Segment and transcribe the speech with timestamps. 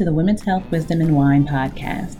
[0.00, 2.16] To the Women's Health Wisdom and Wine podcast,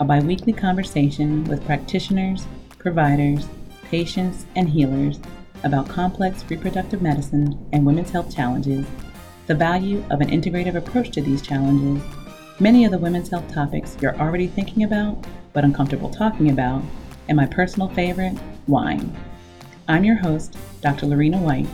[0.00, 2.44] a bi weekly conversation with practitioners,
[2.76, 3.46] providers,
[3.84, 5.20] patients, and healers
[5.62, 8.84] about complex reproductive medicine and women's health challenges,
[9.46, 12.02] the value of an integrative approach to these challenges,
[12.58, 16.82] many of the women's health topics you're already thinking about but uncomfortable talking about,
[17.28, 19.16] and my personal favorite, wine.
[19.86, 21.06] I'm your host, Dr.
[21.06, 21.68] Lorena White,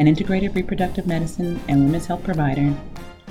[0.00, 2.74] an integrative reproductive medicine and women's health provider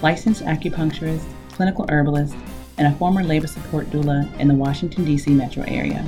[0.02, 2.36] licensed acupuncturist, clinical herbalist,
[2.78, 5.32] and a former labor support doula in the Washington, D.C.
[5.32, 6.08] metro area.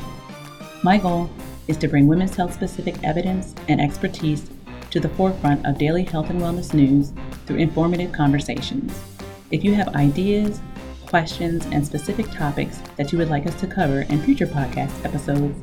[0.83, 1.29] My goal
[1.67, 4.49] is to bring women's health specific evidence and expertise
[4.89, 7.13] to the forefront of daily health and wellness news
[7.45, 8.99] through informative conversations.
[9.51, 10.61] If you have ideas,
[11.05, 15.57] questions, and specific topics that you would like us to cover in future podcast episodes,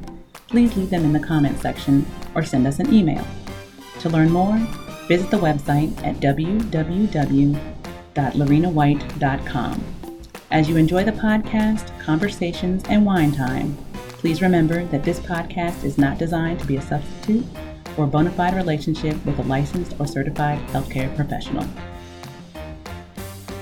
[0.46, 3.26] please leave them in the comments section or send us an email.
[4.00, 4.56] To learn more,
[5.08, 7.79] visit the website at www
[8.14, 9.84] www.lorenawhite.com.
[10.50, 15.96] As you enjoy the podcast, conversations, and wine time, please remember that this podcast is
[15.96, 17.44] not designed to be a substitute
[17.94, 21.66] for a bona fide relationship with a licensed or certified healthcare professional.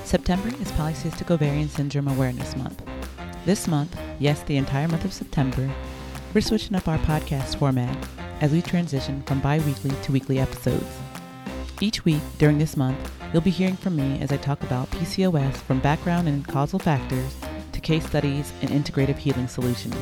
[0.03, 2.83] September is Polycystic Ovarian Syndrome Awareness Month.
[3.45, 5.69] This month, yes, the entire month of September,
[6.33, 7.95] we're switching up our podcast format
[8.41, 11.08] as we transition from bi weekly to weekly episodes.
[11.81, 15.55] Each week during this month, you'll be hearing from me as I talk about PCOS
[15.55, 17.37] from background and causal factors
[17.71, 19.95] to case studies and integrative healing solutions.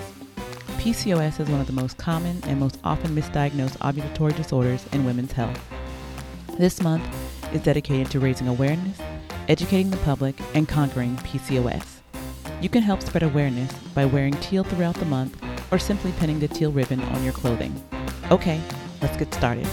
[0.79, 5.33] PCOS is one of the most common and most often misdiagnosed ovulatory disorders in women's
[5.33, 5.59] health.
[6.57, 7.05] This month
[7.53, 8.97] is dedicated to raising awareness,
[9.47, 11.99] educating the public, and conquering PCOS.
[12.59, 15.39] You can help spread awareness by wearing teal throughout the month
[15.71, 17.75] or simply pinning the teal ribbon on your clothing.
[18.31, 18.59] Okay,
[18.99, 19.67] let's get started.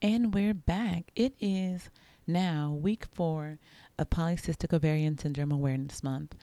[0.00, 1.10] And we're back.
[1.16, 1.90] It is
[2.24, 3.58] now week four
[3.98, 6.36] of Polycystic Ovarian Syndrome Awareness Month.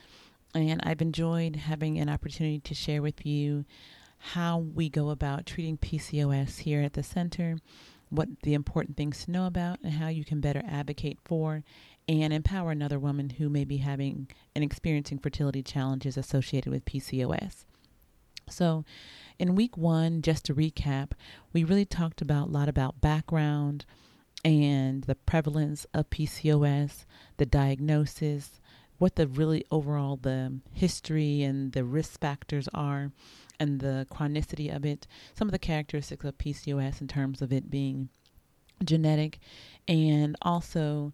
[0.53, 3.63] And I've enjoyed having an opportunity to share with you
[4.17, 7.55] how we go about treating PCOS here at the center,
[8.09, 11.63] what the important things to know about, and how you can better advocate for
[12.09, 17.63] and empower another woman who may be having and experiencing fertility challenges associated with PCOS.
[18.49, 18.85] So,
[19.37, 21.11] in week one, just to recap,
[21.53, 23.85] we really talked about a lot about background
[24.43, 27.05] and the prevalence of PCOS,
[27.37, 28.59] the diagnosis,
[28.97, 33.11] what the really overall the history and the risk factors are
[33.59, 37.69] and the chronicity of it, some of the characteristics of PCOS in terms of it
[37.69, 38.09] being
[38.83, 39.39] genetic
[39.87, 41.13] and also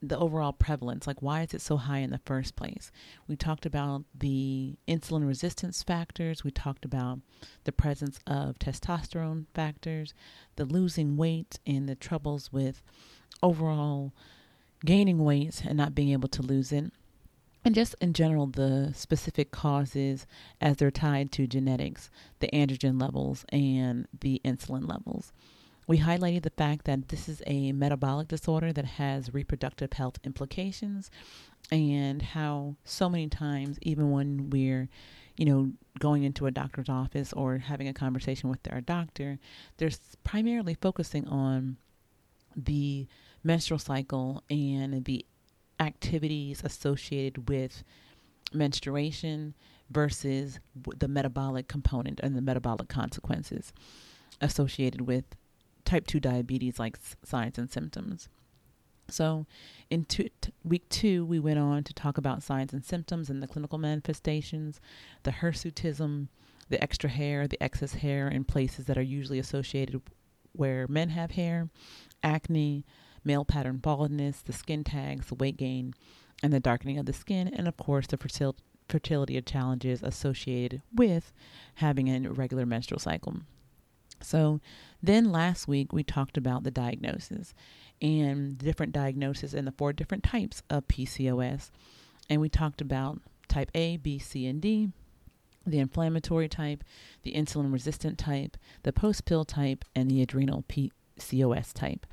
[0.00, 2.92] the overall prevalence like why is it so high in the first place?
[3.26, 6.44] We talked about the insulin resistance factors.
[6.44, 7.20] We talked about
[7.64, 10.14] the presence of testosterone factors
[10.56, 12.82] the losing weight and the troubles with
[13.42, 14.12] overall
[14.84, 16.92] gaining weight and not being able to lose it.
[17.64, 20.26] And just in general the specific causes
[20.60, 25.32] as they're tied to genetics the androgen levels and the insulin levels
[25.88, 31.10] we highlighted the fact that this is a metabolic disorder that has reproductive health implications
[31.72, 34.90] and how so many times, even when we're,
[35.38, 39.38] you know, going into a doctor's office or having a conversation with our doctor,
[39.78, 39.90] they're
[40.24, 41.78] primarily focusing on
[42.54, 43.06] the
[43.42, 45.24] menstrual cycle and the
[45.80, 47.82] activities associated with
[48.52, 49.54] menstruation
[49.90, 50.60] versus
[50.98, 53.72] the metabolic component and the metabolic consequences
[54.42, 55.24] associated with
[55.88, 58.28] type 2 diabetes like signs and symptoms.
[59.10, 59.46] So,
[59.88, 63.42] in two, t- week two, we went on to talk about signs and symptoms and
[63.42, 64.82] the clinical manifestations,
[65.22, 66.28] the hirsutism,
[66.68, 70.02] the extra hair, the excess hair in places that are usually associated
[70.52, 71.70] where men have hair,
[72.22, 72.84] acne,
[73.24, 75.94] male pattern baldness, the skin tags, the weight gain,
[76.42, 78.58] and the darkening of the skin, and of course, the fertil-
[78.90, 81.32] fertility challenges associated with
[81.76, 83.38] having an irregular menstrual cycle.
[84.20, 84.60] So
[85.02, 87.54] then last week we talked about the diagnosis
[88.00, 91.70] and different diagnoses and the four different types of PCOS.
[92.30, 94.90] And we talked about type A, B, C, and D,
[95.66, 96.84] the inflammatory type,
[97.22, 102.06] the insulin resistant type, the post pill type, and the adrenal PCOS type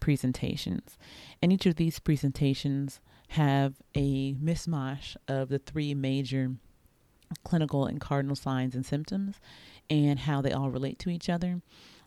[0.00, 0.98] presentations.
[1.40, 6.52] And each of these presentations have a mishmash of the three major
[7.44, 9.40] clinical and cardinal signs and symptoms
[9.92, 11.60] and how they all relate to each other.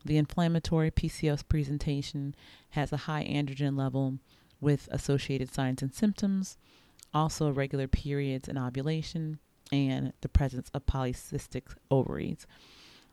[0.03, 2.35] The inflammatory PCOS presentation
[2.71, 4.17] has a high androgen level
[4.59, 6.57] with associated signs and symptoms,
[7.13, 9.37] also irregular periods and ovulation,
[9.71, 12.47] and the presence of polycystic ovaries.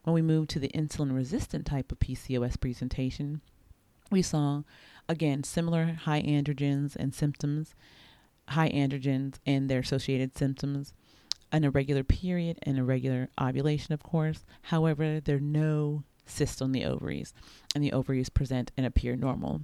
[0.04, 3.42] When we move to the insulin resistant type of PCOS presentation,
[4.10, 4.62] we saw
[5.06, 7.74] again similar high androgens and symptoms,
[8.48, 10.94] high androgens and their associated symptoms,
[11.52, 14.44] an irregular period and irregular ovulation, of course.
[14.62, 17.34] However, there are no cysts on the ovaries,
[17.74, 19.60] and the ovaries present and appear normal.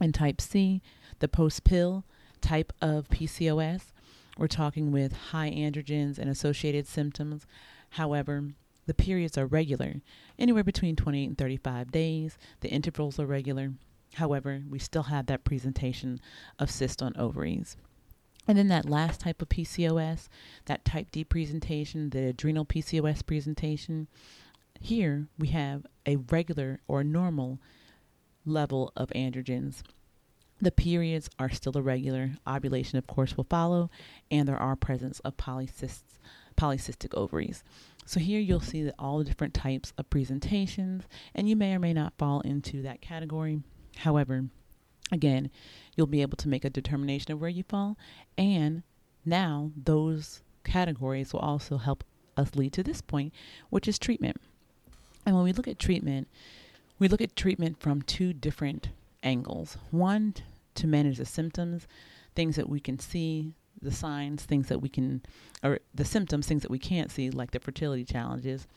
[0.00, 0.82] In type C,
[1.20, 2.04] the post pill
[2.40, 3.92] type of PCOS,
[4.36, 7.46] we're talking with high androgens and associated symptoms.
[7.90, 8.50] However,
[8.86, 9.96] the periods are regular,
[10.38, 12.38] anywhere between 28 and 35 days.
[12.60, 13.72] The intervals are regular.
[14.14, 16.20] However, we still have that presentation
[16.58, 17.76] of cyst on ovaries.
[18.48, 20.28] And then that last type of PCOS,
[20.64, 24.08] that type D presentation, the adrenal PCOS presentation,
[24.80, 27.58] here we have a regular or normal
[28.46, 29.82] level of androgens.
[30.60, 32.32] The periods are still irregular.
[32.46, 33.90] Ovulation, of course, will follow,
[34.30, 36.18] and there are presence of polycysts,
[36.56, 37.62] polycystic ovaries.
[38.06, 41.04] So here you'll see that all the different types of presentations,
[41.34, 43.60] and you may or may not fall into that category.
[43.98, 44.46] However,
[45.12, 45.50] again,
[45.98, 47.98] you'll be able to make a determination of where you fall,
[48.38, 48.84] and
[49.24, 52.04] now those categories will also help
[52.36, 53.34] us lead to this point,
[53.68, 54.40] which is treatment.
[55.26, 56.28] And when we look at treatment,
[57.00, 58.90] we look at treatment from two different
[59.24, 59.76] angles.
[59.90, 60.34] One,
[60.76, 61.88] to manage the symptoms,
[62.36, 63.52] things that we can see,
[63.82, 65.22] the signs, things that we can,
[65.64, 68.68] or the symptoms, things that we can't see, like the fertility challenges,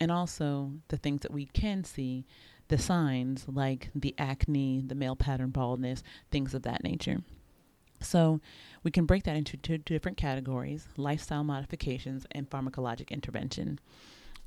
[0.00, 2.24] and also the things that we can see,
[2.70, 7.18] the signs, like the acne, the male pattern baldness, things of that nature.
[8.00, 8.40] So
[8.82, 13.78] we can break that into two different categories lifestyle modifications and pharmacologic intervention.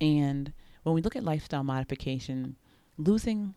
[0.02, 2.56] And when we look at lifestyle modification,
[2.98, 3.54] losing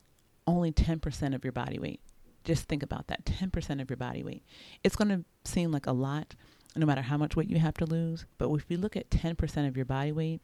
[0.47, 2.01] only 10% of your body weight
[2.47, 4.45] just think about that 10% of your body weight.
[4.85, 6.35] It's going to seem like a lot
[6.77, 8.27] no matter how much weight you have to lose.
[8.39, 10.41] But if you look at 10% of your body weight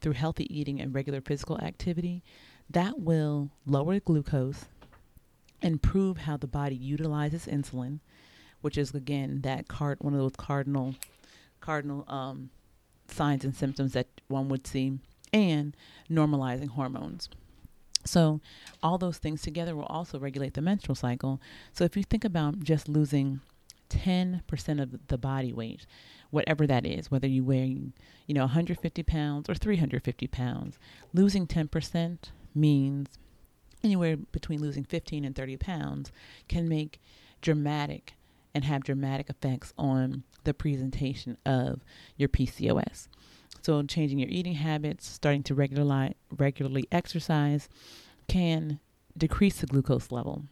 [0.00, 2.22] through healthy eating and regular physical activity,
[2.70, 4.66] that will lower glucose,
[5.62, 8.00] improve how the body utilizes insulin,
[8.60, 10.94] which is again that card one of those cardinal
[11.60, 12.50] cardinal um,
[13.08, 14.98] signs and symptoms that one would see,
[15.32, 15.76] and
[16.10, 17.28] normalizing hormones.
[18.04, 18.40] So,
[18.82, 21.40] all those things together will also regulate the menstrual cycle.
[21.72, 23.40] So, if you think about just losing
[23.90, 25.86] 10% of the body weight,
[26.30, 27.92] whatever that is, whether you weigh,
[28.26, 30.78] you know, 150 pounds or 350 pounds,
[31.12, 32.18] losing 10%
[32.56, 33.18] means
[33.84, 36.12] anywhere between losing 15 and 30 pounds
[36.48, 37.00] can make
[37.40, 38.14] dramatic
[38.54, 41.84] and have dramatic effects on the presentation of
[42.16, 43.08] your PCOS.
[43.62, 47.68] So, changing your eating habits, starting to regularly, regularly exercise
[48.28, 48.80] can
[49.16, 50.44] decrease the glucose level,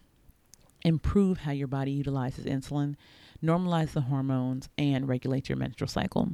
[0.84, 2.96] improve how your body utilizes insulin,
[3.42, 6.30] normalize the hormones, and regulate your menstrual cycle.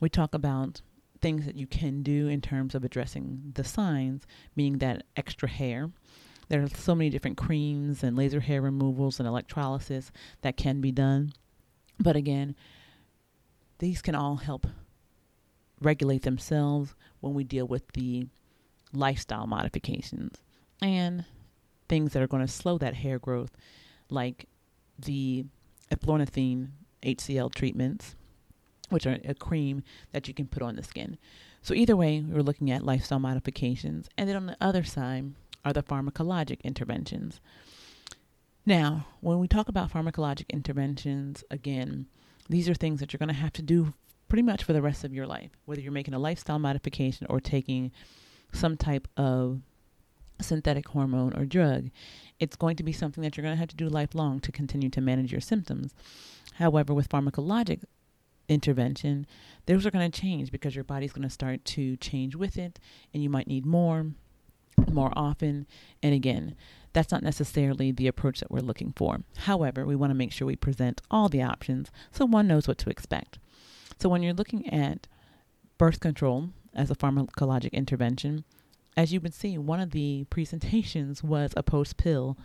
[0.00, 0.80] We talk about
[1.22, 4.26] things that you can do in terms of addressing the signs,
[4.56, 5.90] meaning that extra hair.
[6.48, 10.12] There are so many different creams and laser hair removals and electrolysis
[10.42, 11.32] that can be done.
[11.98, 12.56] But again,
[13.78, 14.66] these can all help
[15.80, 18.26] regulate themselves when we deal with the
[18.92, 20.42] lifestyle modifications
[20.82, 21.24] and
[21.88, 23.56] things that are going to slow that hair growth,
[24.10, 24.46] like
[24.98, 25.44] the
[25.90, 26.68] eflornithine
[27.02, 28.14] HCl treatments,
[28.92, 29.82] which are a cream
[30.12, 31.18] that you can put on the skin.
[31.62, 34.08] So, either way, we're looking at lifestyle modifications.
[34.16, 35.32] And then on the other side
[35.64, 37.40] are the pharmacologic interventions.
[38.64, 42.06] Now, when we talk about pharmacologic interventions, again,
[42.48, 43.92] these are things that you're going to have to do
[44.28, 47.40] pretty much for the rest of your life, whether you're making a lifestyle modification or
[47.40, 47.90] taking
[48.52, 49.60] some type of
[50.40, 51.90] synthetic hormone or drug.
[52.38, 54.90] It's going to be something that you're going to have to do lifelong to continue
[54.90, 55.94] to manage your symptoms.
[56.54, 57.84] However, with pharmacologic
[58.52, 59.26] intervention,
[59.66, 62.78] those are going to change because your body's going to start to change with it,
[63.12, 64.06] and you might need more,
[64.90, 65.66] more often.
[66.02, 66.56] And again,
[66.92, 69.20] that's not necessarily the approach that we're looking for.
[69.38, 72.78] However, we want to make sure we present all the options so one knows what
[72.78, 73.38] to expect.
[73.98, 75.06] So when you're looking at
[75.78, 78.44] birth control as a pharmacologic intervention,
[78.96, 82.36] as you would see, one of the presentations was a post pill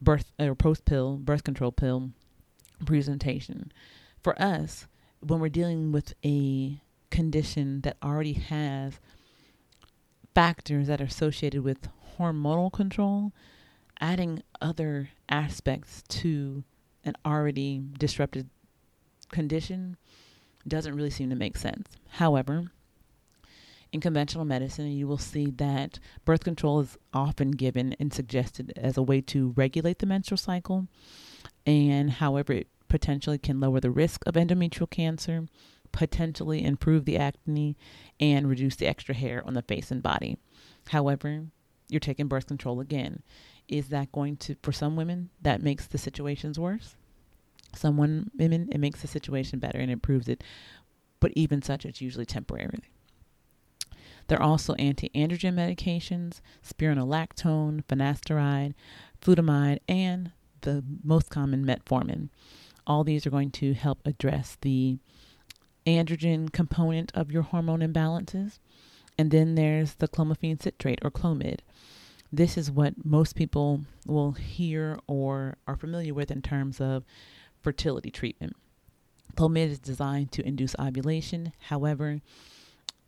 [0.00, 2.10] birth or post pill birth control pill
[2.84, 3.72] presentation.
[4.22, 4.86] For us,
[5.26, 9.00] when we're dealing with a condition that already has
[10.34, 11.88] factors that are associated with
[12.18, 13.32] hormonal control,
[14.00, 16.64] adding other aspects to
[17.04, 18.48] an already disrupted
[19.30, 19.96] condition
[20.66, 21.88] doesn't really seem to make sense.
[22.08, 22.70] However,
[23.94, 28.96] In conventional medicine, you will see that birth control is often given and suggested as
[28.96, 30.88] a way to regulate the menstrual cycle,
[31.64, 35.48] and however, it potentially can lower the risk of endometrial cancer,
[35.90, 37.76] potentially improve the acne,
[38.20, 40.38] and reduce the extra hair on the face and body.
[40.90, 41.46] However,
[41.88, 43.24] you're taking birth control again.
[43.66, 46.94] Is that going to, for some women, that makes the situations worse?
[47.74, 50.44] Some women, it makes the situation better and improves it.
[51.18, 52.78] But even such, it's usually temporary.
[54.28, 58.74] There are also anti-androgen medications, spironolactone, finasteride,
[59.20, 62.28] flutamide, and the most common metformin.
[62.86, 64.98] All these are going to help address the
[65.86, 68.58] androgen component of your hormone imbalances.
[69.18, 71.60] And then there's the clomiphene citrate or Clomid.
[72.32, 77.04] This is what most people will hear or are familiar with in terms of
[77.62, 78.56] fertility treatment.
[79.36, 81.52] Clomid is designed to induce ovulation.
[81.68, 82.20] However,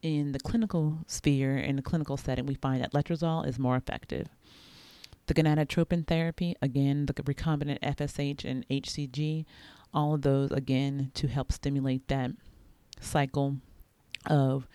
[0.02, 4.28] in the clinical sphere, in the clinical setting, we find that letrozole is more effective.
[5.26, 9.45] The gonadotropin therapy, again, the recombinant FSH and HCG,
[9.92, 12.30] all of those, again, to help stimulate that
[13.00, 13.56] cycle
[14.26, 14.68] of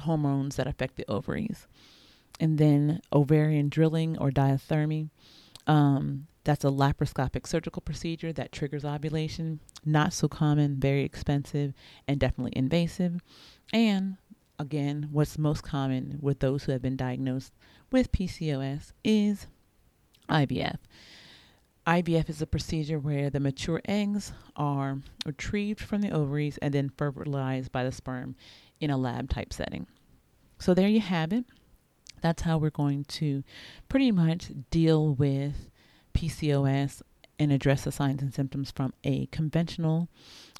[0.00, 1.66] hormones that affect the ovaries.
[2.38, 5.10] And then ovarian drilling or diathermy.
[5.66, 9.60] Um, that's a laparoscopic surgical procedure that triggers ovulation.
[9.84, 11.74] Not so common, very expensive,
[12.06, 13.20] and definitely invasive.
[13.72, 14.16] And
[14.58, 17.52] again, what's most common with those who have been diagnosed
[17.90, 19.46] with PCOS is
[20.28, 20.78] IVF.
[21.86, 26.92] IVF is a procedure where the mature eggs are retrieved from the ovaries and then
[26.96, 28.36] fertilized by the sperm
[28.78, 29.86] in a lab type setting.
[30.58, 31.46] So there you have it.
[32.20, 33.42] That's how we're going to
[33.88, 35.70] pretty much deal with
[36.14, 37.00] PCOS
[37.38, 40.08] and address the signs and symptoms from a conventional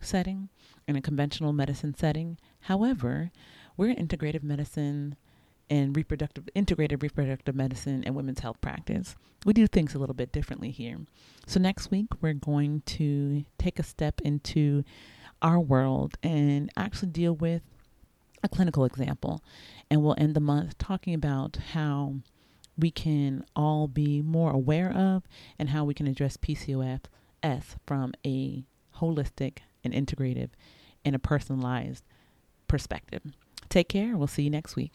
[0.01, 0.49] setting
[0.87, 2.39] in a conventional medicine setting.
[2.61, 3.31] However,
[3.77, 5.17] we're an integrative medicine
[5.71, 9.17] and reproductive integrated reproductive medicine and women's health practice.
[9.45, 10.99] We do things a little bit differently here.
[11.47, 14.85] So next week we're going to take a step into
[15.43, 17.63] our world and actually deal with
[18.43, 19.43] a clinical example.
[19.91, 22.17] And we'll end the month talking about how
[22.77, 25.25] we can all be more aware of
[25.59, 27.01] and how we can address PCOS
[27.87, 28.65] from a
[28.97, 30.51] holistic and integrative
[31.05, 32.05] and a personalized
[32.69, 33.23] perspective.
[33.69, 34.17] Take care.
[34.17, 34.93] We'll see you next week.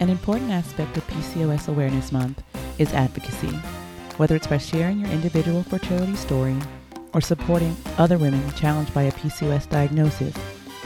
[0.00, 2.42] An important aspect of PCOS Awareness Month
[2.78, 3.56] is advocacy,
[4.16, 6.56] whether it's by sharing your individual fertility story
[7.12, 10.34] or supporting other women challenged by a PCOS diagnosis.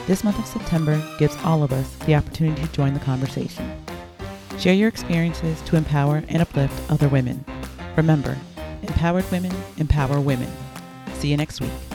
[0.07, 3.83] This month of September gives all of us the opportunity to join the conversation.
[4.57, 7.43] Share your experiences to empower and uplift other women.
[7.95, 8.37] Remember,
[8.81, 10.51] empowered women empower women.
[11.15, 11.88] See you next week.